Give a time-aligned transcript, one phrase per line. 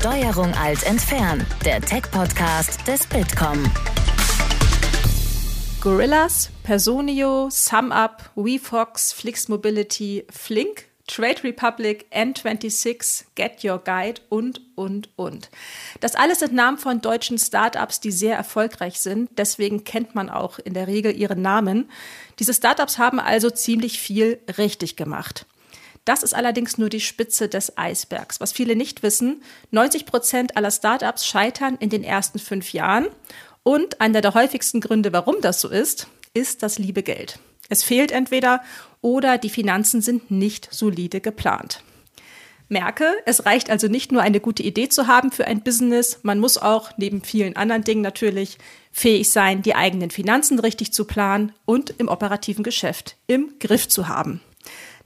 [0.00, 3.64] Steuerung alt entfernen, der Tech-Podcast des Bitkom.
[5.80, 15.08] Gorillas, Personio, SumUp, WeFox, Flix Mobility, Flink, Trade Republic, N26, Get Your Guide und, und,
[15.16, 15.50] und.
[15.98, 19.30] Das alles sind Namen von deutschen Startups, die sehr erfolgreich sind.
[19.36, 21.90] Deswegen kennt man auch in der Regel ihre Namen.
[22.38, 25.44] Diese Startups haben also ziemlich viel richtig gemacht.
[26.08, 28.40] Das ist allerdings nur die Spitze des Eisbergs.
[28.40, 33.08] Was viele nicht wissen, 90 Prozent aller Startups scheitern in den ersten fünf Jahren.
[33.62, 37.38] Und einer der häufigsten Gründe, warum das so ist, ist das liebe Geld.
[37.68, 38.62] Es fehlt entweder
[39.02, 41.82] oder die Finanzen sind nicht solide geplant.
[42.68, 46.38] Merke, es reicht also nicht nur eine gute Idee zu haben für ein Business, man
[46.38, 48.56] muss auch, neben vielen anderen Dingen natürlich,
[48.92, 54.08] fähig sein, die eigenen Finanzen richtig zu planen und im operativen Geschäft im Griff zu
[54.08, 54.40] haben.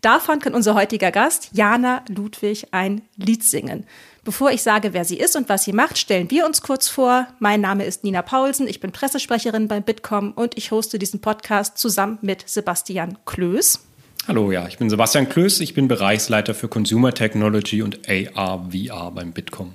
[0.03, 3.87] Davon kann unser heutiger Gast, Jana Ludwig, ein Lied singen.
[4.25, 7.29] Bevor ich sage, wer sie ist und was sie macht, stellen wir uns kurz vor.
[7.39, 11.79] Mein Name ist Nina Paulsen, ich bin Pressesprecherin beim Bitkom und ich hoste diesen Podcast
[11.79, 13.79] zusammen mit Sebastian Klöß.
[14.27, 19.13] Hallo, ja, ich bin Sebastian Klöß, ich bin Bereichsleiter für Consumer Technology und AR, VR
[19.13, 19.73] beim Bitkom.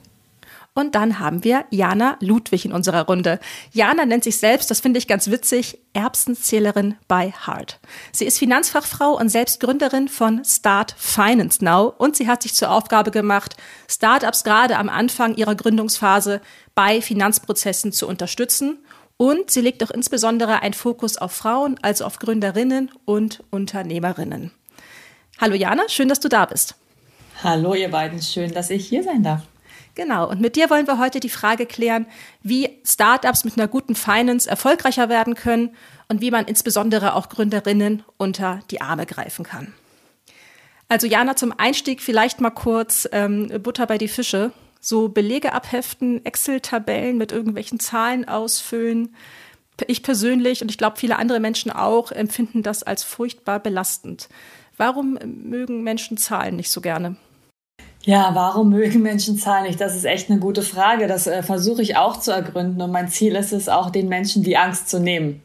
[0.78, 3.40] Und dann haben wir Jana Ludwig in unserer Runde.
[3.72, 7.80] Jana nennt sich selbst, das finde ich ganz witzig, Erbsenzählerin bei Heart.
[8.12, 12.70] Sie ist Finanzfachfrau und selbst Gründerin von Start Finance Now und sie hat sich zur
[12.70, 13.58] Aufgabe gemacht,
[13.90, 16.42] Startups gerade am Anfang ihrer Gründungsphase
[16.76, 18.78] bei Finanzprozessen zu unterstützen.
[19.18, 24.52] Und sie legt auch insbesondere einen Fokus auf Frauen, also auf Gründerinnen und Unternehmerinnen.
[25.40, 26.76] Hallo Jana, schön, dass du da bist.
[27.42, 29.42] Hallo ihr beiden, schön, dass ich hier sein darf.
[29.98, 30.30] Genau.
[30.30, 32.06] Und mit dir wollen wir heute die Frage klären,
[32.44, 35.76] wie Startups mit einer guten Finance erfolgreicher werden können
[36.08, 39.74] und wie man insbesondere auch Gründerinnen unter die Arme greifen kann.
[40.88, 44.52] Also Jana, zum Einstieg vielleicht mal kurz ähm, Butter bei die Fische.
[44.80, 49.16] So Belege abheften, Excel-Tabellen mit irgendwelchen Zahlen ausfüllen.
[49.88, 54.30] Ich persönlich und ich glaube viele andere Menschen auch empfinden das als furchtbar belastend.
[54.78, 57.18] Warum mögen Menschen Zahlen nicht so gerne?
[58.08, 59.82] Ja, warum mögen Menschen Zahlen nicht?
[59.82, 61.08] Das ist echt eine gute Frage.
[61.08, 62.82] Das äh, versuche ich auch zu ergründen.
[62.82, 65.42] Und mein Ziel ist es auch, den Menschen die Angst zu nehmen.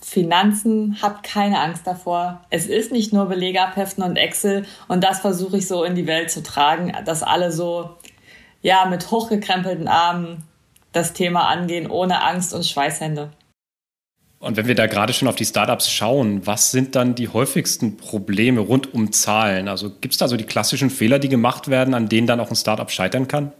[0.00, 2.40] Finanzen, habt keine Angst davor.
[2.48, 4.64] Es ist nicht nur Belege abheften und Excel.
[4.88, 7.90] Und das versuche ich so in die Welt zu tragen, dass alle so,
[8.62, 10.42] ja, mit hochgekrempelten Armen
[10.92, 13.28] das Thema angehen, ohne Angst und Schweißhände.
[14.46, 17.96] Und wenn wir da gerade schon auf die Startups schauen, was sind dann die häufigsten
[17.96, 19.66] Probleme rund um Zahlen?
[19.66, 22.48] Also gibt es da so die klassischen Fehler, die gemacht werden, an denen dann auch
[22.48, 23.52] ein Startup scheitern kann?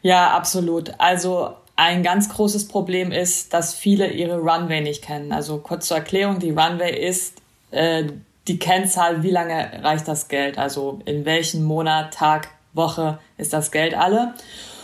[0.00, 0.94] Ja, absolut.
[0.96, 5.32] Also ein ganz großes Problem ist, dass viele ihre Runway nicht kennen.
[5.32, 7.34] Also kurz zur Erklärung, die Runway ist
[7.72, 8.04] äh,
[8.48, 10.56] die Kennzahl, wie lange reicht das Geld?
[10.56, 14.32] Also in welchem Monat, Tag, Woche ist das Geld alle?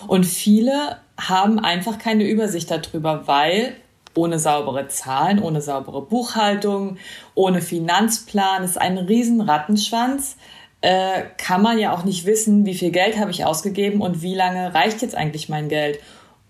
[0.07, 3.77] Und viele haben einfach keine Übersicht darüber, weil
[4.15, 6.99] ohne saubere Zahlen, ohne saubere Buchhaltung,
[7.35, 10.37] ohne Finanzplan ist ein riesen Rattenschwanz.
[10.81, 14.35] Äh, kann man ja auch nicht wissen, wie viel Geld habe ich ausgegeben und wie
[14.35, 16.01] lange reicht jetzt eigentlich mein Geld.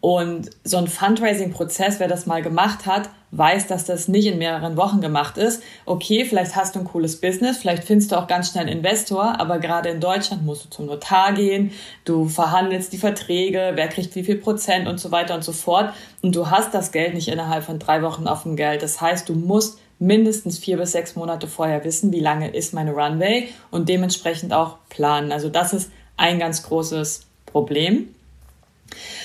[0.02, 4.76] Und so ein Fundraising-Prozess, wer das mal gemacht hat, weiß, dass das nicht in mehreren
[4.76, 5.62] Wochen gemacht ist.
[5.86, 9.40] Okay, vielleicht hast du ein cooles Business, vielleicht findest du auch ganz schnell einen Investor,
[9.40, 11.70] aber gerade in Deutschland musst du zum Notar gehen,
[12.04, 15.92] du verhandelst die Verträge, wer kriegt wie viel Prozent und so weiter und so fort.
[16.20, 18.82] Und du hast das Geld nicht innerhalb von drei Wochen auf dem Geld.
[18.82, 22.90] Das heißt, du musst mindestens vier bis sechs Monate vorher wissen, wie lange ist meine
[22.90, 25.30] Runway und dementsprechend auch planen.
[25.30, 28.08] Also das ist ein ganz großes Problem.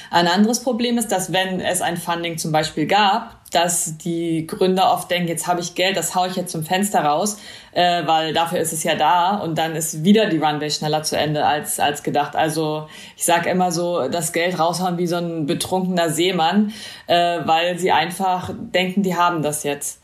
[0.09, 4.91] Ein anderes Problem ist, dass wenn es ein Funding zum Beispiel gab, dass die Gründer
[4.91, 7.39] oft denken, jetzt habe ich Geld, das haue ich jetzt zum Fenster raus,
[7.71, 11.17] äh, weil dafür ist es ja da und dann ist wieder die Runway schneller zu
[11.17, 12.35] Ende als, als gedacht.
[12.35, 16.73] Also ich sage immer so, das Geld raushauen wie so ein betrunkener Seemann,
[17.07, 20.01] äh, weil sie einfach denken, die haben das jetzt.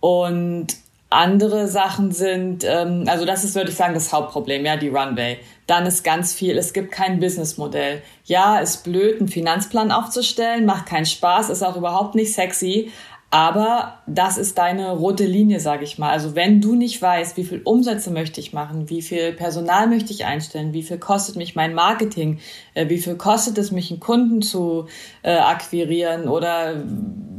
[0.00, 0.68] Und
[1.10, 5.38] andere Sachen sind, ähm, also das ist, würde ich sagen, das Hauptproblem, ja, die Runway.
[5.66, 8.02] Dann ist ganz viel, es gibt kein Businessmodell.
[8.24, 12.90] Ja, ist blöd, einen Finanzplan aufzustellen, macht keinen Spaß, ist auch überhaupt nicht sexy,
[13.30, 16.10] aber das ist deine rote Linie, sage ich mal.
[16.10, 20.12] Also wenn du nicht weißt, wie viel Umsätze möchte ich machen, wie viel Personal möchte
[20.12, 22.38] ich einstellen, wie viel kostet mich mein Marketing,
[22.74, 24.86] äh, wie viel kostet es mich, einen Kunden zu
[25.22, 26.84] äh, akquirieren oder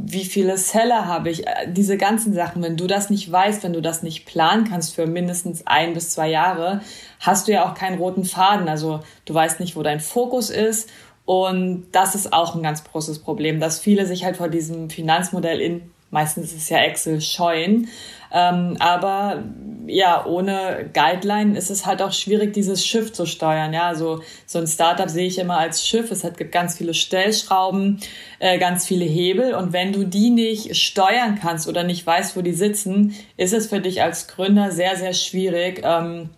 [0.09, 3.73] wie viele Seller habe ich, äh, diese ganzen Sachen, wenn du das nicht weißt, wenn
[3.73, 6.81] du das nicht planen kannst für mindestens ein bis zwei Jahre,
[7.19, 8.69] hast du ja auch keinen roten Faden.
[8.69, 10.89] Also du weißt nicht, wo dein Fokus ist
[11.27, 15.59] und das ist auch ein ganz großes Problem, dass viele sich halt vor diesem Finanzmodell
[15.59, 17.89] in, meistens ist es ja Excel, scheuen.
[18.31, 19.43] Ähm, aber
[19.87, 23.73] ja, ohne Guideline ist es halt auch schwierig, dieses Schiff zu steuern.
[23.73, 26.11] Ja, also so ein Startup sehe ich immer als Schiff.
[26.11, 27.99] Es hat, gibt ganz viele Stellschrauben,
[28.39, 29.53] äh, ganz viele Hebel.
[29.53, 33.67] Und wenn du die nicht steuern kannst oder nicht weißt, wo die sitzen, ist es
[33.67, 36.29] für dich als Gründer sehr, sehr schwierig, ähm,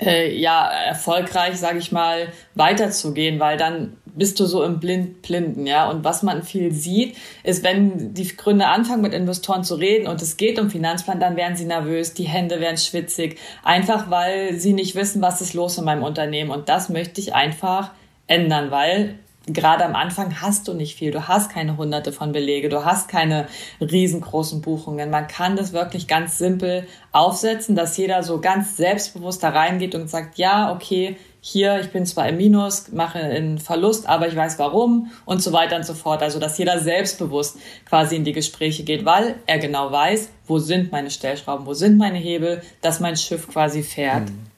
[0.00, 5.66] äh, ja, erfolgreich, sage ich mal, weiterzugehen, weil dann bist du so im Blind, Blinden,
[5.66, 5.88] ja.
[5.90, 10.22] Und was man viel sieht, ist, wenn die Gründer anfangen, mit Investoren zu reden und
[10.22, 14.72] es geht um Finanzplan, dann werden sie nervös, die Hände werden schwitzig, einfach weil sie
[14.72, 16.50] nicht wissen, was ist los in meinem Unternehmen.
[16.50, 17.90] Und das möchte ich einfach
[18.26, 21.10] ändern, weil gerade am Anfang hast du nicht viel.
[21.10, 23.46] Du hast keine hunderte von Belege, du hast keine
[23.80, 25.10] riesengroßen Buchungen.
[25.10, 30.10] Man kann das wirklich ganz simpel aufsetzen, dass jeder so ganz selbstbewusst da reingeht und
[30.10, 34.58] sagt, ja, okay, hier, ich bin zwar im Minus, mache einen Verlust, aber ich weiß
[34.58, 36.20] warum und so weiter und so fort.
[36.20, 37.58] Also, dass jeder selbstbewusst
[37.88, 41.98] quasi in die Gespräche geht, weil er genau weiß, wo sind meine Stellschrauben, wo sind
[41.98, 44.28] meine Hebel, dass mein Schiff quasi fährt.
[44.28, 44.55] Hm.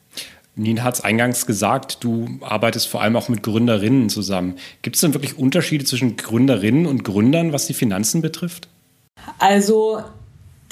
[0.58, 4.56] Nina hat es eingangs gesagt, du arbeitest vor allem auch mit Gründerinnen zusammen.
[4.82, 8.68] Gibt es denn wirklich Unterschiede zwischen Gründerinnen und Gründern, was die Finanzen betrifft?
[9.38, 10.02] Also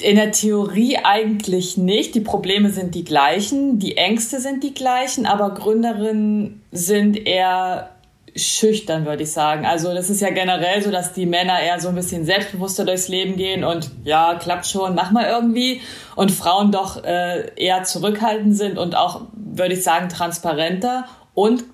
[0.00, 2.14] in der Theorie eigentlich nicht.
[2.14, 7.90] Die Probleme sind die gleichen, die Ängste sind die gleichen, aber Gründerinnen sind eher
[8.36, 9.66] schüchtern, würde ich sagen.
[9.66, 13.08] Also das ist ja generell so, dass die Männer eher so ein bisschen selbstbewusster durchs
[13.08, 15.80] Leben gehen und ja, klappt schon, mach mal irgendwie.
[16.14, 21.64] Und Frauen doch äh, eher zurückhaltend sind und auch, würde ich sagen, transparenter und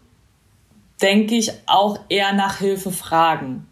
[1.01, 3.67] denke ich auch eher nach Hilfe fragen.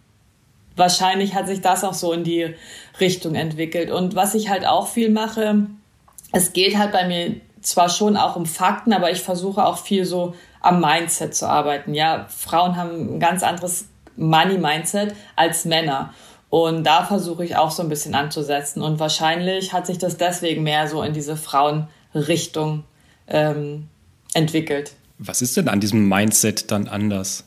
[0.76, 2.54] Wahrscheinlich hat sich das auch so in die
[3.00, 3.90] Richtung entwickelt.
[3.90, 5.66] Und was ich halt auch viel mache,
[6.32, 10.04] es geht halt bei mir zwar schon auch um Fakten, aber ich versuche auch viel
[10.04, 11.94] so am Mindset zu arbeiten.
[11.94, 13.86] Ja, Frauen haben ein ganz anderes
[14.16, 16.12] Money-Mindset als Männer.
[16.50, 18.82] Und da versuche ich auch so ein bisschen anzusetzen.
[18.82, 22.84] Und wahrscheinlich hat sich das deswegen mehr so in diese Frauenrichtung
[23.28, 23.88] ähm,
[24.34, 24.92] entwickelt.
[25.18, 27.44] Was ist denn an diesem Mindset dann anders?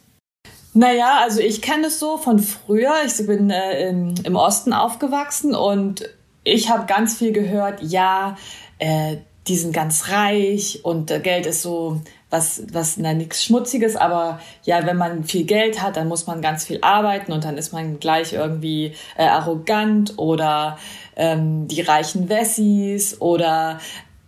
[0.73, 2.93] Naja, also ich kenne es so von früher.
[3.05, 6.09] Ich bin äh, im, im Osten aufgewachsen und
[6.43, 8.37] ich habe ganz viel gehört, ja,
[8.79, 9.17] äh,
[9.47, 12.01] die sind ganz reich und äh, Geld ist so
[12.33, 16.41] was, was, na, nichts Schmutziges, aber ja, wenn man viel Geld hat, dann muss man
[16.41, 20.79] ganz viel arbeiten und dann ist man gleich irgendwie äh, arrogant oder
[21.15, 23.79] ähm, die reichen Wessis oder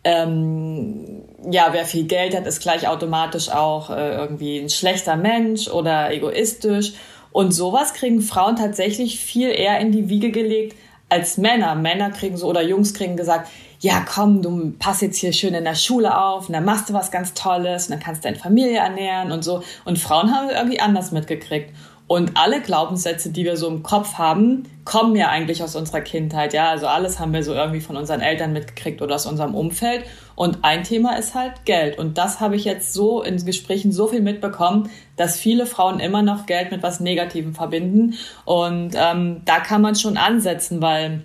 [0.03, 5.67] ähm, ja, wer viel Geld hat, ist gleich automatisch auch äh, irgendwie ein schlechter Mensch
[5.67, 6.93] oder egoistisch.
[7.31, 10.77] Und sowas kriegen Frauen tatsächlich viel eher in die Wiege gelegt
[11.09, 11.73] als Männer.
[11.73, 13.49] Männer kriegen so oder Jungs kriegen gesagt,
[13.85, 16.93] ja komm, du passt jetzt hier schön in der Schule auf und dann machst du
[16.93, 19.61] was ganz Tolles und dann kannst du deine Familie ernähren und so.
[19.85, 21.71] Und Frauen haben irgendwie anders mitgekriegt.
[22.07, 26.53] Und alle Glaubenssätze, die wir so im Kopf haben, kommen ja eigentlich aus unserer Kindheit.
[26.53, 30.03] Ja, also alles haben wir so irgendwie von unseren Eltern mitgekriegt oder aus unserem Umfeld.
[30.35, 31.97] Und ein Thema ist halt Geld.
[31.97, 36.21] Und das habe ich jetzt so in Gesprächen so viel mitbekommen, dass viele Frauen immer
[36.21, 38.15] noch Geld mit was Negativem verbinden.
[38.45, 41.23] Und ähm, da kann man schon ansetzen, weil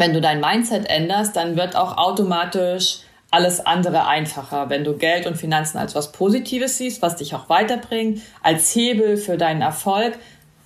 [0.00, 3.00] wenn du dein Mindset änderst, dann wird auch automatisch
[3.30, 4.70] alles andere einfacher.
[4.70, 9.16] Wenn du Geld und Finanzen als was Positives siehst, was dich auch weiterbringt, als Hebel
[9.16, 10.18] für deinen Erfolg,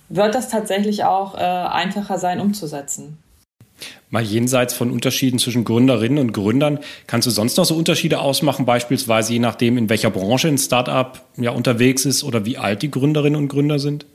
[0.09, 3.17] wird das tatsächlich auch äh, einfacher sein umzusetzen.
[4.09, 8.65] Mal jenseits von Unterschieden zwischen Gründerinnen und Gründern, kannst du sonst noch so Unterschiede ausmachen,
[8.65, 12.91] beispielsweise je nachdem, in welcher Branche ein Startup ja unterwegs ist oder wie alt die
[12.91, 14.05] Gründerinnen und Gründer sind?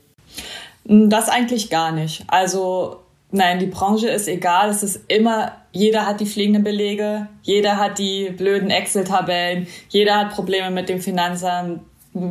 [0.84, 2.24] Das eigentlich gar nicht.
[2.28, 4.70] Also Nein, die Branche ist egal.
[4.70, 10.30] Es ist immer, jeder hat die fliegenden Belege, jeder hat die blöden Excel-Tabellen, jeder hat
[10.30, 11.82] Probleme mit dem Finanzamt.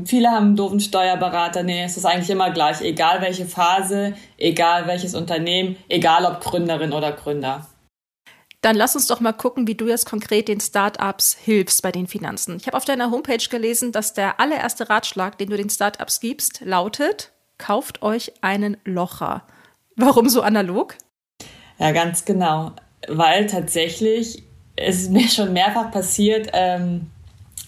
[0.06, 1.62] Viele haben einen doofen Steuerberater.
[1.62, 2.82] Nee, es ist eigentlich immer gleich.
[2.82, 7.68] Egal welche Phase, egal welches Unternehmen, egal ob Gründerin oder Gründer.
[8.62, 12.08] Dann lass uns doch mal gucken, wie du jetzt konkret den Startups hilfst bei den
[12.08, 12.58] Finanzen.
[12.58, 16.62] Ich habe auf deiner Homepage gelesen, dass der allererste Ratschlag, den du den Startups gibst,
[16.66, 19.44] lautet: Kauft euch einen Locher.
[19.98, 20.96] Warum so analog?
[21.80, 22.72] Ja, ganz genau.
[23.08, 24.44] Weil tatsächlich
[24.76, 27.10] ist mir schon mehrfach passiert, ähm,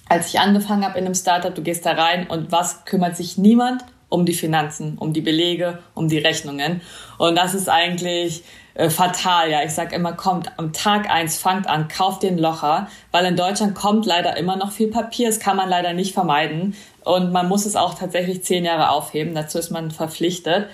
[0.08, 3.38] als ich angefangen habe in einem Startup, du gehst da rein und was kümmert sich
[3.38, 3.84] niemand?
[4.12, 6.82] Um die Finanzen, um die Belege, um die Rechnungen.
[7.20, 8.44] Und das ist eigentlich
[8.74, 9.52] äh, fatal.
[9.52, 13.36] Ja, ich sag immer, kommt am Tag eins, fangt an, kauft den Locher, weil in
[13.36, 15.28] Deutschland kommt leider immer noch viel Papier.
[15.28, 16.76] Das kann man leider nicht vermeiden.
[17.04, 19.36] Und man muss es auch tatsächlich zehn Jahre aufheben.
[19.36, 20.70] Dazu ist man verpflichtet.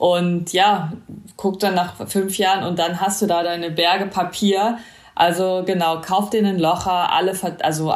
[0.00, 0.94] Und ja,
[1.36, 4.78] guck dann nach fünf Jahren und dann hast du da deine Berge Papier.
[5.14, 7.94] Also genau, kauf dir einen Locher, alle, also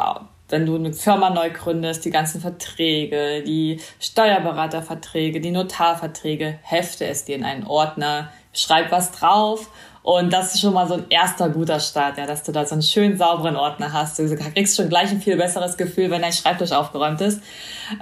[0.49, 7.25] wenn du eine Firma neu gründest, die ganzen Verträge, die Steuerberaterverträge, die Notarverträge, hefte es
[7.25, 9.71] dir in einen Ordner, schreib was drauf
[10.03, 12.73] Und das ist schon mal so ein erster guter Start, ja, dass du da so
[12.73, 14.19] einen schönen sauberen Ordner hast.
[14.19, 17.41] Du kriegst schon gleich ein viel besseres Gefühl, wenn dein Schreibtisch aufgeräumt ist.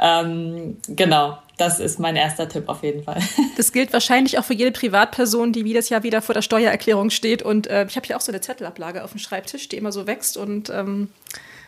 [0.01, 3.21] Ähm, genau, das ist mein erster Tipp auf jeden Fall.
[3.55, 7.11] Das gilt wahrscheinlich auch für jede Privatperson, die wie das Jahr wieder vor der Steuererklärung
[7.11, 7.43] steht.
[7.43, 10.07] Und äh, ich habe hier auch so eine Zettelablage auf dem Schreibtisch, die immer so
[10.07, 11.09] wächst und ähm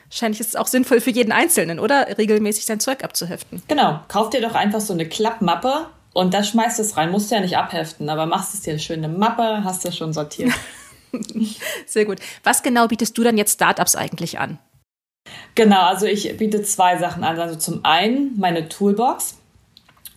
[0.10, 2.18] Wahrscheinlich ist es auch sinnvoll für jeden Einzelnen, oder?
[2.18, 3.64] Regelmäßig sein Zeug abzuheften.
[3.68, 4.00] Genau.
[4.08, 7.12] Kauf dir doch einfach so eine Klappmappe und da schmeißt es rein.
[7.12, 10.14] Musst du ja nicht abheften, aber machst es dir eine schöne Mappe, hast du schon
[10.14, 10.54] sortiert.
[11.86, 12.20] Sehr gut.
[12.44, 14.60] Was genau bietest du dann jetzt Startups eigentlich an?
[15.56, 17.40] Genau, also ich biete zwei Sachen an.
[17.40, 19.40] Also zum einen meine Toolbox.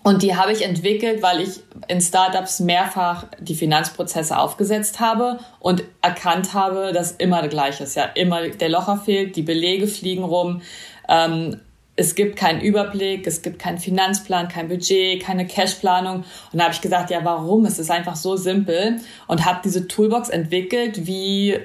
[0.03, 5.85] Und die habe ich entwickelt, weil ich in Startups mehrfach die Finanzprozesse aufgesetzt habe und
[6.03, 7.95] erkannt habe, dass immer das Gleiche ist.
[7.95, 10.63] Ja, immer der Locher fehlt, die Belege fliegen rum.
[11.09, 11.61] Ähm,
[11.97, 16.19] es gibt keinen Überblick, es gibt keinen Finanzplan, kein Budget, keine Cashplanung.
[16.53, 17.65] Und da habe ich gesagt, ja, warum?
[17.65, 21.59] Es ist einfach so simpel und habe diese Toolbox entwickelt, wie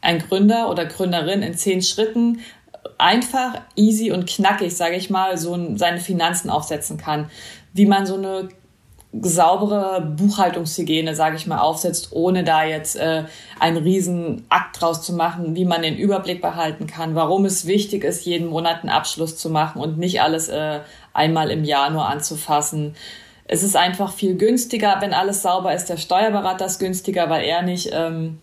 [0.00, 2.40] ein Gründer oder Gründerin in zehn Schritten
[2.98, 7.30] einfach, easy und knackig, sage ich mal, so seine Finanzen aufsetzen kann
[7.72, 8.48] wie man so eine
[9.12, 13.24] saubere Buchhaltungshygiene, sage ich mal, aufsetzt, ohne da jetzt äh,
[13.58, 18.04] einen riesen Akt draus zu machen, wie man den Überblick behalten kann, warum es wichtig
[18.04, 20.80] ist, jeden Monat einen Abschluss zu machen und nicht alles äh,
[21.12, 22.94] einmal im Jahr nur anzufassen.
[23.46, 25.86] Es ist einfach viel günstiger, wenn alles sauber ist.
[25.86, 28.38] Der Steuerberater ist günstiger, weil er nicht ähm,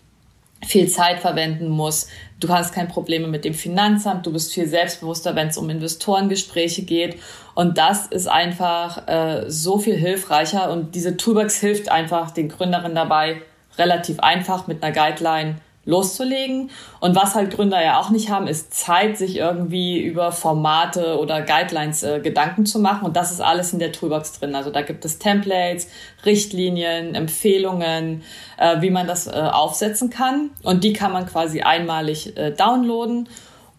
[0.66, 2.08] viel Zeit verwenden muss.
[2.40, 6.82] Du hast keine Probleme mit dem Finanzamt, du bist viel selbstbewusster, wenn es um Investorengespräche
[6.82, 7.18] geht.
[7.54, 10.70] Und das ist einfach äh, so viel hilfreicher.
[10.70, 13.42] Und diese Toolbox hilft einfach den Gründerinnen dabei,
[13.76, 15.56] relativ einfach mit einer Guideline
[15.88, 16.70] loszulegen.
[17.00, 21.40] Und was halt Gründer ja auch nicht haben, ist Zeit, sich irgendwie über Formate oder
[21.40, 23.06] Guidelines äh, Gedanken zu machen.
[23.06, 24.54] Und das ist alles in der Toolbox drin.
[24.54, 25.88] Also da gibt es Templates,
[26.26, 28.22] Richtlinien, Empfehlungen,
[28.58, 30.50] äh, wie man das äh, aufsetzen kann.
[30.62, 33.28] Und die kann man quasi einmalig äh, downloaden.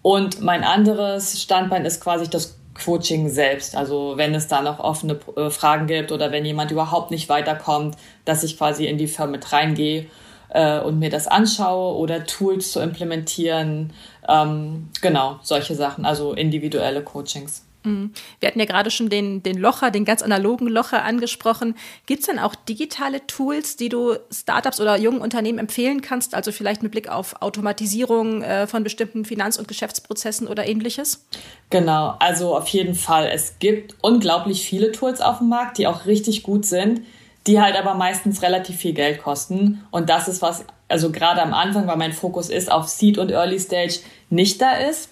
[0.02, 3.76] Und mein anderes Standbein ist quasi das Coaching selbst.
[3.76, 7.96] Also wenn es da noch offene äh, Fragen gibt oder wenn jemand überhaupt nicht weiterkommt,
[8.26, 10.08] dass ich quasi in die Firma mit reingehe
[10.50, 13.94] äh, und mir das anschaue oder Tools zu implementieren.
[14.28, 17.64] Ähm, genau, solche Sachen, also individuelle Coachings.
[17.84, 18.12] Mhm.
[18.40, 21.76] Wir hatten ja gerade schon den, den Locher, den ganz analogen Locher angesprochen.
[22.06, 26.36] Gibt es denn auch digitale Tools, die du Startups oder jungen Unternehmen empfehlen kannst?
[26.36, 31.26] Also vielleicht mit Blick auf Automatisierung äh, von bestimmten Finanz- und Geschäftsprozessen oder ähnliches?
[31.70, 33.30] Genau, also auf jeden Fall.
[33.32, 37.02] Es gibt unglaublich viele Tools auf dem Markt, die auch richtig gut sind
[37.50, 39.84] die halt aber meistens relativ viel Geld kosten.
[39.90, 43.32] Und das ist was, also gerade am Anfang, weil mein Fokus ist auf Seed und
[43.32, 45.10] Early Stage, nicht da ist.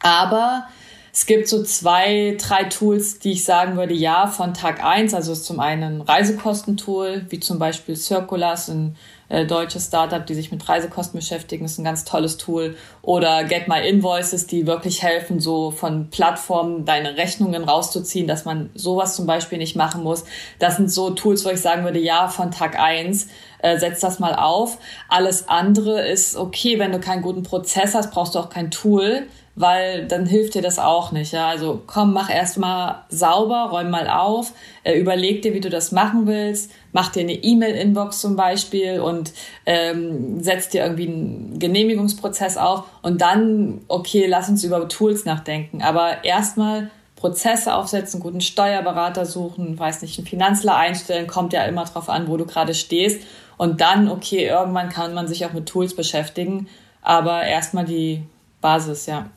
[0.00, 0.66] Aber
[1.12, 5.14] es gibt so zwei, drei Tools, die ich sagen würde, ja, von Tag eins.
[5.14, 8.96] Also ist zum einen ein Reisekostentool, wie zum Beispiel Circulars, ein
[9.28, 12.76] äh, deutsches Startup, die sich mit Reisekosten beschäftigen, ist ein ganz tolles Tool.
[13.02, 18.70] Oder Get My Invoices, die wirklich helfen, so von Plattformen deine Rechnungen rauszuziehen, dass man
[18.74, 20.24] sowas zum Beispiel nicht machen muss.
[20.58, 23.28] Das sind so Tools, wo ich sagen würde, ja, von Tag eins
[23.58, 24.78] äh, setz das mal auf.
[25.08, 29.26] Alles andere ist okay, wenn du keinen guten Prozess hast, brauchst du auch kein Tool
[29.56, 31.32] weil dann hilft dir das auch nicht.
[31.32, 31.48] Ja?
[31.48, 34.52] Also komm, mach erstmal sauber, räum mal auf,
[34.82, 39.32] äh, überleg dir, wie du das machen willst, mach dir eine E-Mail-Inbox zum Beispiel und
[39.66, 45.82] ähm, setz dir irgendwie einen Genehmigungsprozess auf und dann, okay, lass uns über Tools nachdenken.
[45.82, 51.84] Aber erstmal Prozesse aufsetzen, guten Steuerberater suchen, weiß nicht, einen Finanzler einstellen, kommt ja immer
[51.84, 53.22] drauf an, wo du gerade stehst.
[53.56, 56.68] Und dann, okay, irgendwann kann man sich auch mit Tools beschäftigen,
[57.02, 58.22] aber erstmal die
[58.60, 59.30] Basis, ja.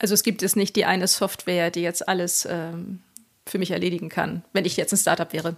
[0.00, 3.02] Also es gibt es nicht die eine Software, die jetzt alles ähm,
[3.46, 5.56] für mich erledigen kann, wenn ich jetzt ein Startup wäre.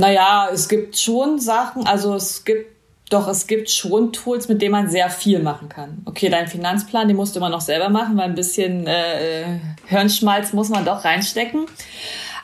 [0.00, 2.80] Naja, es gibt schon Sachen, also es gibt
[3.10, 6.02] doch, es gibt schon Tools, mit denen man sehr viel machen kann.
[6.06, 10.52] Okay, dein Finanzplan, den musst du immer noch selber machen, weil ein bisschen äh, Hirnschmalz
[10.52, 11.66] muss man doch reinstecken.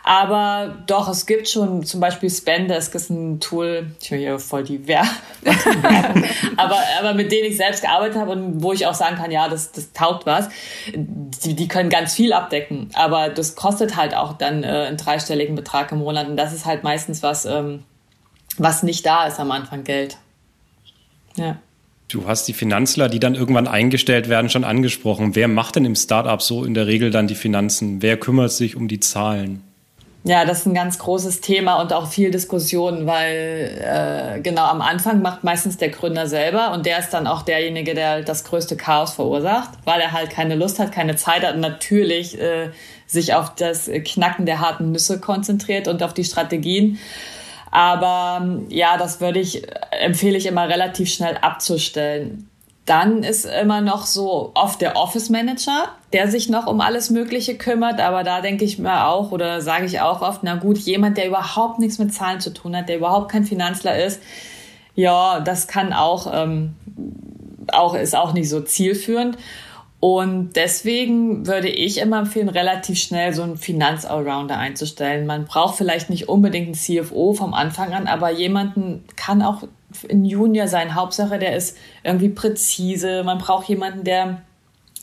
[0.09, 4.63] Aber doch, es gibt schon zum Beispiel Spendesk ist ein Tool, ich höre hier voll
[4.63, 5.11] die Werbung,
[6.57, 9.49] aber, aber mit denen ich selbst gearbeitet habe und wo ich auch sagen kann, ja,
[9.49, 10.49] das, das taugt was.
[10.95, 15.57] Die, die können ganz viel abdecken, aber das kostet halt auch dann äh, einen dreistelligen
[15.57, 17.83] Betrag im Monat und das ist halt meistens was, ähm,
[18.59, 20.19] was nicht da ist am Anfang Geld.
[21.35, 21.59] Ja.
[22.07, 25.35] Du hast die Finanzler, die dann irgendwann eingestellt werden, schon angesprochen.
[25.35, 28.03] Wer macht denn im Startup so in der Regel dann die Finanzen?
[28.03, 29.66] Wer kümmert sich um die Zahlen?
[30.29, 34.81] Ja, das ist ein ganz großes Thema und auch viel Diskussion, weil äh, genau am
[34.81, 38.77] Anfang macht meistens der Gründer selber und der ist dann auch derjenige, der das größte
[38.77, 42.71] Chaos verursacht, weil er halt keine Lust hat, keine Zeit hat und natürlich äh,
[43.07, 46.99] sich auf das Knacken der harten Nüsse konzentriert und auf die Strategien.
[47.71, 52.51] Aber ja, das würde ich, empfehle ich immer relativ schnell abzustellen.
[52.87, 57.59] Dann ist immer noch so oft der Office Manager, der sich noch um alles Mögliche
[57.59, 58.01] kümmert.
[58.01, 61.27] Aber da denke ich mir auch oder sage ich auch oft, na gut, jemand, der
[61.27, 64.23] überhaupt nichts mit Zahlen zu tun hat, der überhaupt kein Finanzler ist,
[64.95, 66.75] ja, das kann auch, ähm,
[67.73, 69.37] auch ist auch nicht so zielführend.
[69.99, 75.27] Und deswegen würde ich immer empfehlen, relativ schnell so einen Finanz-Allrounder einzustellen.
[75.27, 79.65] Man braucht vielleicht nicht unbedingt einen CFO vom Anfang an, aber jemanden kann auch
[80.11, 80.95] ein Junior sein.
[80.95, 83.23] Hauptsache, der ist irgendwie präzise.
[83.25, 84.43] Man braucht jemanden, der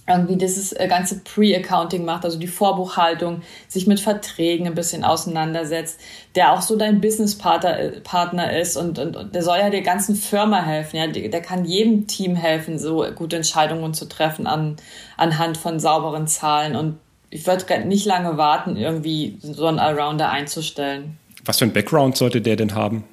[0.07, 6.00] irgendwie dieses äh, ganze Pre-Accounting macht, also die Vorbuchhaltung, sich mit Verträgen ein bisschen auseinandersetzt,
[6.35, 10.15] der auch so dein Businesspartner äh, ist und, und, und der soll ja der ganzen
[10.15, 14.75] Firma helfen, ja, der kann jedem Team helfen, so gute Entscheidungen zu treffen an,
[15.15, 21.17] anhand von sauberen Zahlen und ich würde nicht lange warten, irgendwie so einen Allrounder einzustellen.
[21.45, 23.05] Was für ein Background sollte der denn haben?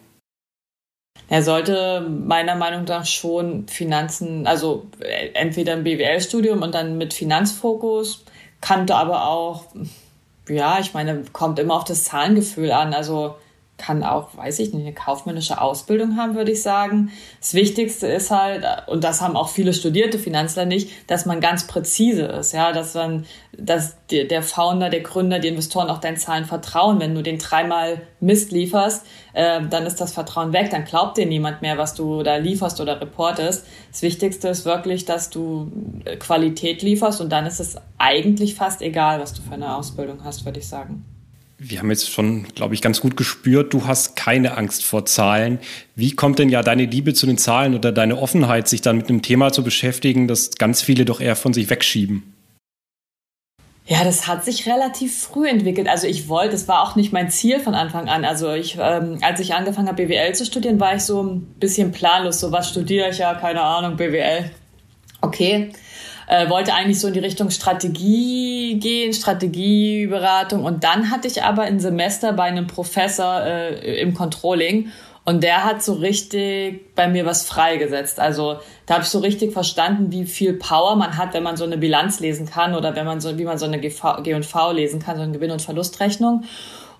[1.30, 4.86] Er sollte meiner Meinung nach schon Finanzen, also
[5.34, 8.24] entweder ein BWL-Studium und dann mit Finanzfokus,
[8.60, 9.66] kannte aber auch,
[10.48, 12.94] ja, ich meine, kommt immer auf das Zahlengefühl an.
[12.94, 13.36] Also
[13.80, 17.10] kann auch, weiß ich nicht, eine kaufmännische Ausbildung haben, würde ich sagen.
[17.40, 21.66] Das Wichtigste ist halt, und das haben auch viele studierte Finanzler nicht, dass man ganz
[21.66, 23.24] präzise ist, ja, dass man,
[23.56, 27.00] dass der Founder, der Gründer, die Investoren auch deinen Zahlen vertrauen.
[27.00, 31.26] Wenn du den dreimal Mist lieferst, äh, dann ist das Vertrauen weg, dann glaubt dir
[31.26, 33.66] niemand mehr, was du da lieferst oder reportest.
[33.90, 35.72] Das Wichtigste ist wirklich, dass du
[36.04, 40.22] äh, Qualität lieferst und dann ist es eigentlich fast egal, was du für eine Ausbildung
[40.22, 41.09] hast, würde ich sagen
[41.62, 45.58] wir haben jetzt schon, glaube ich, ganz gut gespürt, du hast keine Angst vor Zahlen.
[45.94, 49.10] Wie kommt denn ja deine Liebe zu den Zahlen oder deine Offenheit, sich dann mit
[49.10, 52.34] einem Thema zu beschäftigen, das ganz viele doch eher von sich wegschieben?
[53.86, 55.86] Ja, das hat sich relativ früh entwickelt.
[55.86, 58.24] Also ich wollte, das war auch nicht mein Ziel von Anfang an.
[58.24, 61.92] Also ich, ähm, als ich angefangen habe, BWL zu studieren, war ich so ein bisschen
[61.92, 62.40] planlos.
[62.40, 63.34] So, was studiere ich ja?
[63.34, 64.50] Keine Ahnung, BWL.
[65.20, 65.70] Okay
[66.30, 70.64] äh, wollte eigentlich so in die Richtung Strategie gehen, Strategieberatung.
[70.64, 74.92] Und dann hatte ich aber ein Semester bei einem Professor äh, im Controlling
[75.24, 78.20] und der hat so richtig bei mir was freigesetzt.
[78.20, 81.64] Also da habe ich so richtig verstanden, wie viel Power man hat, wenn man so
[81.64, 85.16] eine Bilanz lesen kann oder wenn man so, wie man so eine G&V lesen kann,
[85.16, 86.44] so eine Gewinn- und Verlustrechnung.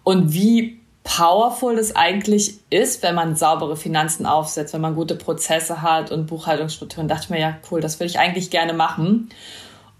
[0.02, 0.79] Und wie
[1.16, 6.26] powerful das eigentlich ist, wenn man saubere Finanzen aufsetzt, wenn man gute Prozesse hat und
[6.26, 7.08] Buchhaltungsstrukturen.
[7.08, 9.28] Dachte ich mir, ja, cool, das würde ich eigentlich gerne machen.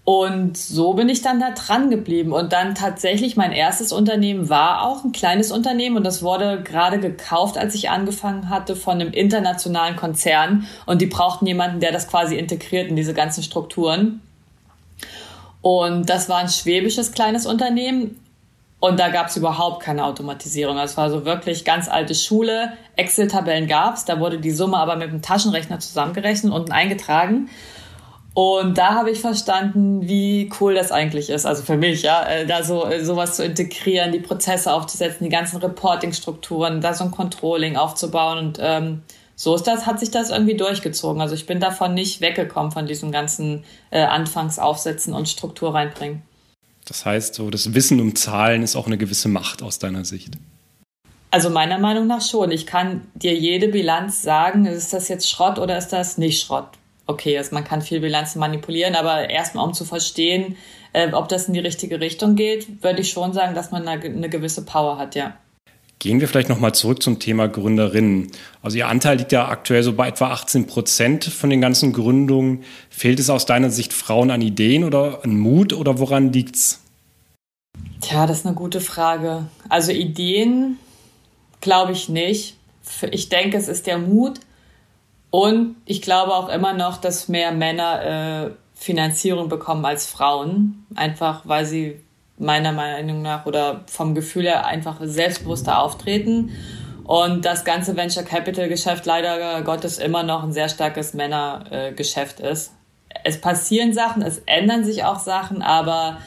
[0.05, 2.31] Und so bin ich dann da dran geblieben.
[2.31, 6.99] Und dann tatsächlich mein erstes Unternehmen war auch ein kleines Unternehmen und das wurde gerade
[6.99, 10.65] gekauft, als ich angefangen hatte von einem internationalen Konzern.
[10.85, 14.21] Und die brauchten jemanden, der das quasi integriert in diese ganzen Strukturen.
[15.61, 18.17] Und das war ein schwäbisches kleines Unternehmen.
[18.81, 20.75] Und da gab es überhaupt keine Automatisierung.
[20.79, 22.73] Es war so wirklich ganz alte Schule.
[22.95, 24.05] Excel-Tabellen gab es.
[24.05, 27.47] Da wurde die Summe aber mit dem Taschenrechner zusammengerechnet und eingetragen.
[28.33, 31.45] Und da habe ich verstanden, wie cool das eigentlich ist.
[31.45, 35.29] Also für mich, ja, äh, da so äh, sowas zu integrieren, die Prozesse aufzusetzen, die
[35.29, 38.39] ganzen Reporting-Strukturen, da so ein Controlling aufzubauen.
[38.39, 39.03] Und ähm,
[39.35, 41.21] so ist das, hat sich das irgendwie durchgezogen.
[41.21, 46.23] Also ich bin davon nicht weggekommen von diesem ganzen äh, Anfangsaufsetzen und Struktur reinbringen.
[46.91, 50.33] Das heißt, so das Wissen um Zahlen ist auch eine gewisse Macht aus deiner Sicht.
[51.29, 52.51] Also meiner Meinung nach schon.
[52.51, 56.67] Ich kann dir jede Bilanz sagen, ist das jetzt Schrott oder ist das nicht Schrott?
[57.07, 60.57] Okay, also man kann viel Bilanzen manipulieren, aber erstmal um zu verstehen,
[60.91, 64.03] äh, ob das in die richtige Richtung geht, würde ich schon sagen, dass man eine,
[64.03, 65.37] eine gewisse Power hat, ja.
[65.99, 68.31] Gehen wir vielleicht nochmal zurück zum Thema Gründerinnen.
[68.61, 72.65] Also Ihr Anteil liegt ja aktuell so bei etwa 18 Prozent von den ganzen Gründungen.
[72.89, 76.80] Fehlt es aus deiner Sicht Frauen an Ideen oder an Mut oder woran liegt's?
[78.11, 79.45] Tja, das ist eine gute Frage.
[79.69, 80.79] Also Ideen
[81.61, 82.57] glaube ich nicht.
[83.11, 84.41] Ich denke, es ist der Mut.
[85.29, 90.85] Und ich glaube auch immer noch, dass mehr Männer äh, Finanzierung bekommen als Frauen.
[90.93, 92.01] Einfach weil sie
[92.37, 96.51] meiner Meinung nach oder vom Gefühl her einfach selbstbewusster auftreten.
[97.05, 102.73] Und das ganze Venture Capital Geschäft leider Gottes immer noch ein sehr starkes Männergeschäft ist.
[103.23, 106.17] Es passieren Sachen, es ändern sich auch Sachen, aber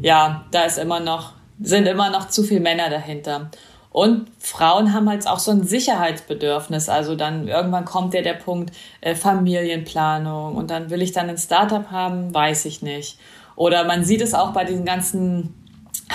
[0.00, 3.50] ja, da ist immer noch, sind immer noch zu viele Männer dahinter.
[3.92, 6.88] Und Frauen haben halt auch so ein Sicherheitsbedürfnis.
[6.88, 11.38] Also dann irgendwann kommt ja der Punkt äh, Familienplanung und dann will ich dann ein
[11.38, 13.18] Startup haben, weiß ich nicht.
[13.56, 15.54] Oder man sieht es auch bei diesen ganzen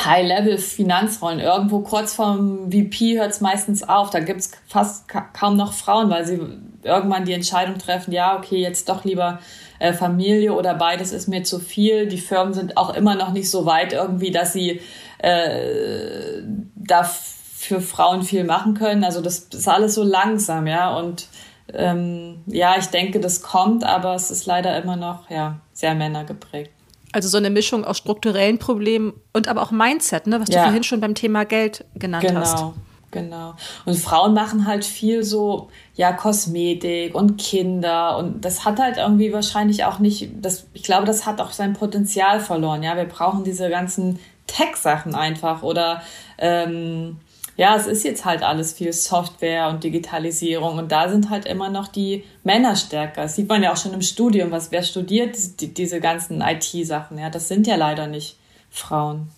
[0.03, 1.39] High-Level-Finanzrollen.
[1.39, 4.09] Irgendwo kurz vorm VP hört es meistens auf.
[4.09, 6.39] Da gibt es fast ka kaum noch Frauen, weil sie
[6.83, 9.39] irgendwann die Entscheidung treffen, ja, okay, jetzt doch lieber
[9.79, 12.07] äh, Familie oder beides ist mir zu viel.
[12.07, 14.81] Die Firmen sind auch immer noch nicht so weit irgendwie, dass sie
[15.19, 16.41] äh,
[16.75, 19.03] da für Frauen viel machen können.
[19.03, 20.95] Also das ist alles so langsam, ja.
[20.95, 21.27] Und
[21.73, 26.71] ähm, ja, ich denke, das kommt, aber es ist leider immer noch ja, sehr männergeprägt.
[27.11, 30.57] Also so eine Mischung aus strukturellen Problemen und aber auch Mindset, ne, was ja.
[30.57, 32.41] du vorhin schon beim Thema Geld genannt genau.
[32.41, 32.57] hast.
[32.57, 32.73] Genau.
[33.15, 33.55] Genau.
[33.85, 38.17] Und Frauen machen halt viel so, ja, Kosmetik und Kinder.
[38.17, 41.71] Und das hat halt irgendwie wahrscheinlich auch nicht, das, ich glaube, das hat auch sein
[41.71, 42.83] Potenzial verloren.
[42.83, 45.63] Ja, wir brauchen diese ganzen Tech-Sachen einfach.
[45.63, 46.01] Oder
[46.37, 47.21] ähm,
[47.55, 50.77] ja, es ist jetzt halt alles viel Software und Digitalisierung.
[50.77, 53.21] Und da sind halt immer noch die Männer stärker.
[53.21, 54.51] Das sieht man ja auch schon im Studium.
[54.51, 57.17] Was, wer studiert die, diese ganzen IT-Sachen?
[57.17, 58.37] Ja, das sind ja leider nicht
[58.69, 59.29] Frauen.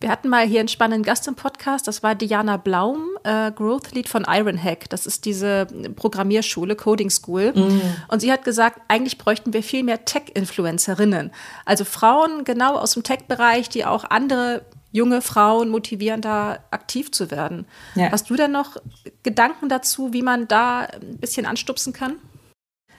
[0.00, 3.92] Wir hatten mal hier einen spannenden Gast im Podcast, das war Diana Blaum, äh, Growth
[3.92, 4.90] Lead von Ironhack.
[4.90, 7.52] Das ist diese Programmierschule, Coding School.
[7.54, 7.80] Mm.
[8.08, 11.30] Und sie hat gesagt, eigentlich bräuchten wir viel mehr Tech-Influencerinnen.
[11.64, 17.30] Also Frauen genau aus dem Tech-Bereich, die auch andere junge Frauen motivieren, da aktiv zu
[17.30, 17.66] werden.
[17.94, 18.10] Ja.
[18.10, 18.76] Hast du denn noch
[19.22, 22.16] Gedanken dazu, wie man da ein bisschen anstupsen kann?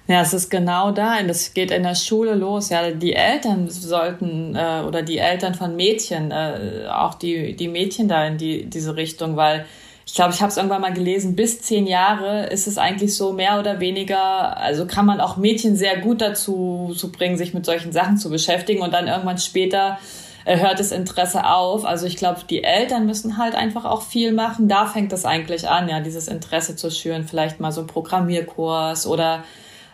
[0.08, 1.20] Ja, es ist genau da.
[1.20, 2.70] Und das geht in der Schule los.
[2.70, 8.08] Ja, die Eltern sollten äh, oder die Eltern von Mädchen, äh, auch die, die Mädchen
[8.08, 9.66] da in die, diese Richtung, weil
[10.06, 13.34] ich glaube, ich habe es irgendwann mal gelesen, bis zehn Jahre ist es eigentlich so
[13.34, 17.66] mehr oder weniger, also kann man auch Mädchen sehr gut dazu zu bringen, sich mit
[17.66, 20.00] solchen Sachen zu beschäftigen und dann irgendwann später
[20.46, 21.84] äh, hört das Interesse auf.
[21.84, 24.70] Also ich glaube, die Eltern müssen halt einfach auch viel machen.
[24.70, 29.06] Da fängt es eigentlich an, ja, dieses Interesse zu schüren, vielleicht mal so ein Programmierkurs
[29.08, 29.44] oder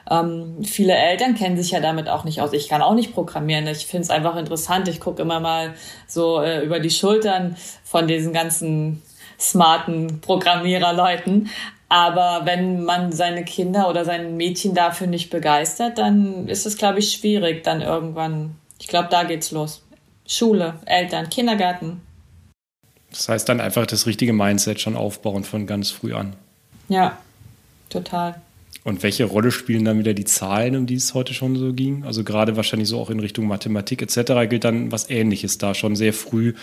[0.09, 2.53] ähm, viele Eltern kennen sich ja damit auch nicht aus.
[2.53, 3.67] Ich kann auch nicht programmieren.
[3.67, 4.87] Ich finde es einfach interessant.
[4.87, 5.73] Ich gucke immer mal
[6.07, 9.01] so äh, über die Schultern von diesen ganzen
[9.39, 11.49] smarten Programmiererleuten.
[11.89, 16.99] Aber wenn man seine Kinder oder sein Mädchen dafür nicht begeistert, dann ist es, glaube
[16.99, 17.63] ich, schwierig.
[17.63, 19.83] Dann irgendwann, ich glaube, da geht's los.
[20.27, 22.01] Schule, Eltern, Kindergarten.
[23.11, 26.35] Das heißt dann einfach das richtige Mindset schon aufbauen von ganz früh an.
[26.89, 27.17] Ja,
[27.89, 28.41] total.
[28.83, 32.03] Und welche Rolle spielen dann wieder die Zahlen, um die es heute schon so ging?
[32.03, 34.49] Also gerade wahrscheinlich so auch in Richtung Mathematik etc.
[34.49, 36.53] gilt dann was Ähnliches da schon sehr früh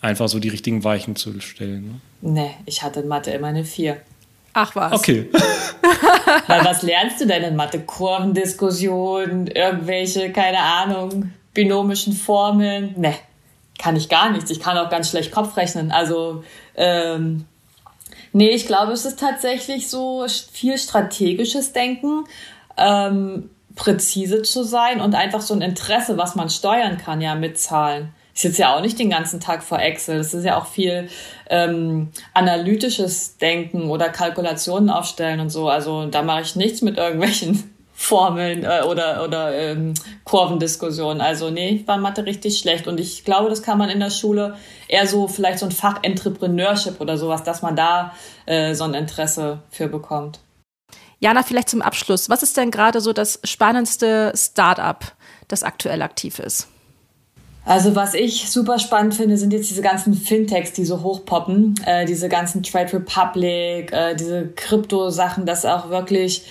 [0.00, 2.00] einfach so die richtigen Weichen zu stellen.
[2.22, 2.32] Ne?
[2.32, 3.96] Nee, ich hatte in Mathe immer eine 4.
[4.52, 4.92] Ach was.
[4.92, 5.28] Okay.
[6.46, 7.80] Weil was lernst du denn in Mathe?
[7.80, 12.94] Kurvendiskussionen, irgendwelche, keine Ahnung, binomischen Formeln?
[12.96, 13.16] Nee,
[13.78, 14.50] kann ich gar nichts.
[14.50, 15.90] Ich kann auch ganz schlecht Kopf rechnen.
[15.90, 16.42] Also
[16.74, 17.44] ähm,
[18.36, 22.24] Nee, ich glaube, es ist tatsächlich so viel strategisches Denken,
[22.76, 27.58] ähm, präzise zu sein und einfach so ein Interesse, was man steuern kann, ja, mit
[27.58, 28.10] Zahlen.
[28.34, 30.18] Ich sitze ja auch nicht den ganzen Tag vor Excel.
[30.18, 31.08] Das ist ja auch viel
[31.48, 35.70] ähm, analytisches Denken oder Kalkulationen aufstellen und so.
[35.70, 41.22] Also da mache ich nichts mit irgendwelchen Formeln äh, oder, oder ähm, Kurvendiskussionen.
[41.22, 42.86] Also nee, ich war Mathe richtig schlecht.
[42.86, 44.54] Und ich glaube, das kann man in der Schule
[44.86, 48.12] eher so vielleicht so ein Fach Entrepreneurship oder sowas, dass man da
[48.44, 50.40] äh, so ein Interesse für bekommt.
[51.20, 52.28] Jana, vielleicht zum Abschluss.
[52.28, 55.02] Was ist denn gerade so das spannendste Startup,
[55.48, 56.68] das aktuell aktiv ist?
[57.64, 62.04] Also was ich super spannend finde, sind jetzt diese ganzen Fintechs, die so hochpoppen, äh,
[62.04, 66.44] diese ganzen Trade Republic, äh, diese Krypto-Sachen, dass auch wirklich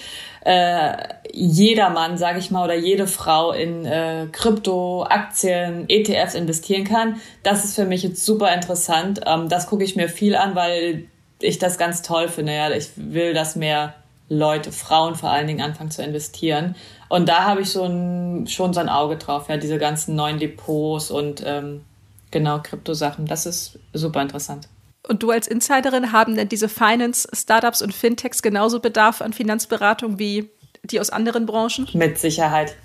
[0.45, 0.95] äh,
[1.34, 7.19] jedermann, sage ich mal, oder jede Frau in äh, Krypto, Aktien, ETFs investieren kann.
[7.41, 9.21] Das ist für mich jetzt super interessant.
[9.25, 11.05] Ähm, das gucke ich mir viel an, weil
[11.41, 12.53] ich das ganz toll finde.
[12.53, 13.95] Ja, ich will, dass mehr
[14.29, 16.75] Leute, Frauen vor allen Dingen anfangen zu investieren.
[17.10, 20.38] Und da habe ich so ein, schon so ein Auge drauf, ja, diese ganzen neuen
[20.38, 21.84] Depots und ähm,
[22.29, 23.25] genau Kryptosachen.
[23.25, 24.67] Das ist super interessant.
[25.07, 30.49] Und du als Insiderin haben denn diese Finance-Startups und Fintechs genauso Bedarf an Finanzberatung wie
[30.83, 31.87] die aus anderen Branchen?
[31.93, 32.75] Mit Sicherheit.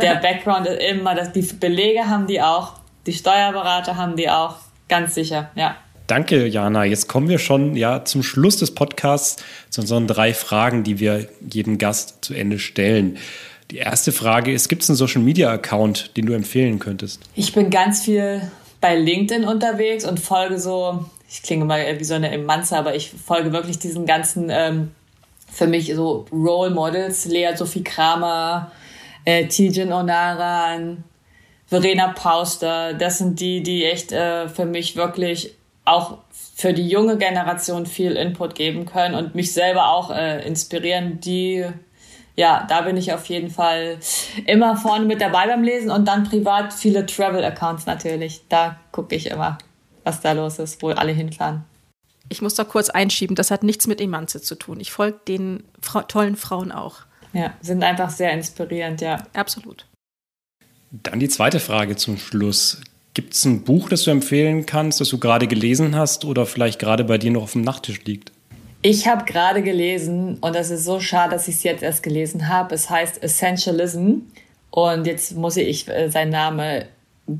[0.00, 2.74] Der Background ist immer, dass die Belege haben die auch,
[3.06, 4.56] die Steuerberater haben die auch,
[4.88, 5.76] ganz sicher, ja.
[6.06, 6.84] Danke, Jana.
[6.84, 11.28] Jetzt kommen wir schon ja zum Schluss des Podcasts zu unseren drei Fragen, die wir
[11.52, 13.18] jedem Gast zu Ende stellen.
[13.70, 17.20] Die erste Frage ist: Gibt es einen Social Media Account, den du empfehlen könntest?
[17.34, 18.40] Ich bin ganz viel
[18.80, 23.10] bei LinkedIn unterwegs und folge so ich klinge mal wie so eine Emanze, aber ich
[23.10, 24.92] folge wirklich diesen ganzen, ähm,
[25.50, 28.72] für mich so Role Models, Lea Sophie Kramer,
[29.24, 31.04] äh, Tijen Onaran,
[31.66, 36.18] Verena Pauster, das sind die, die echt äh, für mich wirklich auch
[36.54, 41.66] für die junge Generation viel Input geben können und mich selber auch äh, inspirieren, die
[42.36, 43.98] ja, da bin ich auf jeden Fall
[44.46, 48.42] immer vorne mit dabei beim Lesen und dann privat viele Travel-Accounts natürlich.
[48.48, 49.58] Da gucke ich immer
[50.08, 51.64] was da los ist, wo alle hinfahren.
[52.30, 54.80] Ich muss da kurz einschieben, das hat nichts mit Emanze zu tun.
[54.80, 57.00] Ich folge den Fra tollen Frauen auch.
[57.32, 59.22] Ja, sind einfach sehr inspirierend, ja.
[59.34, 59.86] Absolut.
[60.90, 62.80] Dann die zweite Frage zum Schluss.
[63.12, 66.78] Gibt es ein Buch, das du empfehlen kannst, das du gerade gelesen hast oder vielleicht
[66.78, 68.32] gerade bei dir noch auf dem Nachttisch liegt?
[68.80, 72.48] Ich habe gerade gelesen, und das ist so schade, dass ich es jetzt erst gelesen
[72.48, 72.74] habe.
[72.74, 74.20] Es heißt Essentialism.
[74.70, 76.84] Und jetzt muss ich äh, seinen Namen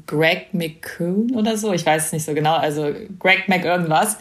[0.07, 4.19] Greg McCoon oder so, ich weiß es nicht so genau, also Greg Mc irgendwas.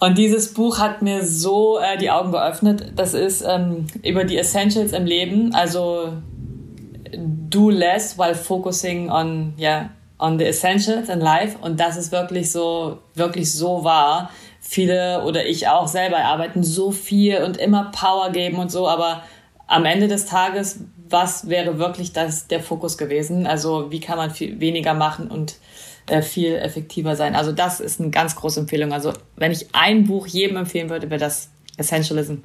[0.00, 2.92] Und dieses Buch hat mir so äh, die Augen geöffnet.
[2.94, 6.12] Das ist ähm, über die Essentials im Leben, also
[7.12, 11.56] do less while focusing on, yeah, on the essentials in life.
[11.60, 14.30] Und das ist wirklich so, wirklich so wahr
[14.60, 19.22] viele oder ich auch selber arbeiten so viel und immer Power geben und so, aber
[19.66, 20.80] am Ende des Tages,
[21.10, 23.46] was wäre wirklich das, der Fokus gewesen?
[23.46, 25.56] Also wie kann man viel weniger machen und
[26.06, 27.34] äh, viel effektiver sein?
[27.34, 28.92] Also das ist eine ganz große Empfehlung.
[28.92, 32.36] Also wenn ich ein Buch jedem empfehlen würde, wäre das Essentialism.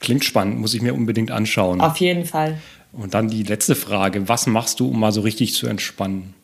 [0.00, 1.80] Klingt spannend, muss ich mir unbedingt anschauen.
[1.80, 2.58] Auf jeden Fall.
[2.92, 6.34] Und dann die letzte Frage, was machst du, um mal so richtig zu entspannen?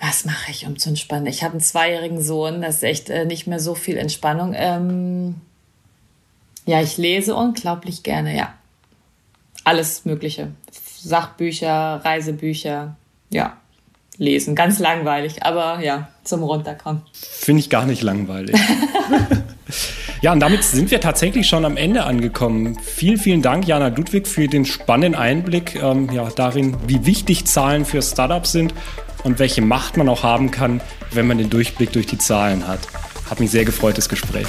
[0.00, 1.26] Was mache ich, um zu entspannen?
[1.26, 4.54] Ich habe einen zweijährigen Sohn, das ist echt äh, nicht mehr so viel Entspannung.
[4.56, 5.36] Ähm,
[6.66, 8.54] ja, ich lese unglaublich gerne, ja.
[9.64, 10.52] Alles Mögliche.
[10.70, 12.96] Sachbücher, Reisebücher,
[13.30, 13.56] ja.
[14.18, 14.54] Lesen.
[14.54, 17.02] Ganz langweilig, aber ja, zum Runterkommen.
[17.12, 18.54] Finde ich gar nicht langweilig.
[20.20, 22.78] ja, und damit sind wir tatsächlich schon am Ende angekommen.
[22.82, 27.84] Vielen, vielen Dank, Jana Ludwig, für den spannenden Einblick ähm, ja, darin, wie wichtig Zahlen
[27.84, 28.74] für Startups sind
[29.24, 32.80] und welche Macht man auch haben kann, wenn man den Durchblick durch die Zahlen hat.
[33.30, 34.46] Hat mich sehr gefreut, das Gespräch.